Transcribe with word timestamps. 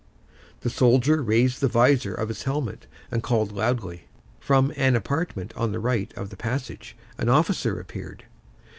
The 0.61 0.71
soldier 0.71 1.21
raised 1.21 1.61
the 1.61 1.67
visor 1.67 2.11
of 2.11 2.29
his 2.29 2.41
helmet, 2.41 2.87
and 3.11 3.21
called 3.21 3.51
loudly. 3.51 4.05
From 4.39 4.73
an 4.75 4.95
apartment 4.95 5.53
at 5.55 5.71
the 5.71 5.79
right 5.79 6.11
of 6.17 6.31
the 6.31 6.37
passage 6.37 6.95
an 7.19 7.29
officer 7.29 7.79
appeared. 7.79 8.25